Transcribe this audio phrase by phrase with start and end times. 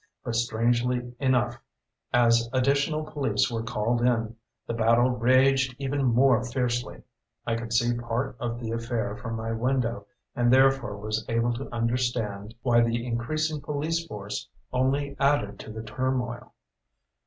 [0.23, 1.59] But strangely enough,
[2.11, 4.35] as additional police were called in,
[4.65, 7.03] the battle raged even more fiercely.
[7.45, 11.71] I could see part of the affair from my window and therefore was able to
[11.71, 16.51] understand why the increasing police force only added to the turmoil.